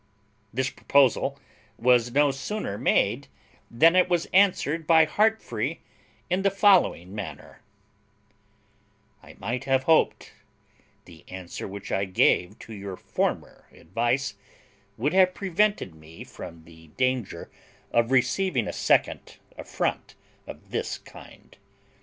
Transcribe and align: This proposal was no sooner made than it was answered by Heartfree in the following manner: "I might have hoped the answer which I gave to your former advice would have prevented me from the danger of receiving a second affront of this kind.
This 0.51 0.71
proposal 0.71 1.37
was 1.77 2.09
no 2.11 2.31
sooner 2.31 2.75
made 2.75 3.27
than 3.69 3.95
it 3.95 4.09
was 4.09 4.25
answered 4.33 4.87
by 4.87 5.05
Heartfree 5.05 5.77
in 6.27 6.41
the 6.41 6.49
following 6.49 7.13
manner: 7.13 7.61
"I 9.21 9.35
might 9.37 9.65
have 9.65 9.83
hoped 9.83 10.33
the 11.05 11.23
answer 11.27 11.67
which 11.67 11.91
I 11.91 12.05
gave 12.05 12.57
to 12.65 12.73
your 12.73 12.97
former 12.97 13.67
advice 13.71 14.33
would 14.97 15.13
have 15.13 15.35
prevented 15.35 15.93
me 15.93 16.23
from 16.23 16.63
the 16.63 16.87
danger 16.97 17.51
of 17.91 18.09
receiving 18.09 18.67
a 18.67 18.73
second 18.73 19.37
affront 19.55 20.15
of 20.47 20.71
this 20.71 20.97
kind. 20.97 21.55